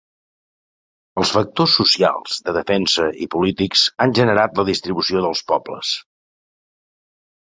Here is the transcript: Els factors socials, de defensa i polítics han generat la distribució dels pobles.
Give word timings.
Els 1.23 1.31
factors 1.35 1.75
socials, 1.79 2.37
de 2.47 2.55
defensa 2.55 3.05
i 3.25 3.29
polítics 3.37 3.83
han 4.05 4.15
generat 4.21 4.57
la 4.61 4.67
distribució 4.71 5.23
dels 5.27 5.43
pobles. 5.53 5.93